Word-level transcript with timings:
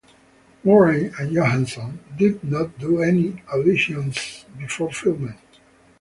Murray 0.63 1.11
and 1.19 1.31
Johansson 1.31 1.99
did 2.17 2.43
not 2.43 2.75
do 2.79 3.03
any 3.03 3.33
auditions 3.53 4.45
before 4.57 4.91
filming. 4.91 5.37